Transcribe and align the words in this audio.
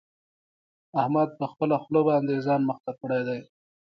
احمد 1.01 1.29
په 1.39 1.45
خپله 1.51 1.75
خوله 1.83 2.01
باندې 2.09 2.43
ځان 2.47 2.61
مخته 2.69 2.91
کړی 2.99 3.21
دی. 3.27 3.39